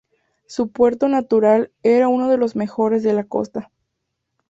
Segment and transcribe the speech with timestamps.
[0.47, 3.69] Su puerto natural era uno de los mejores de la costa.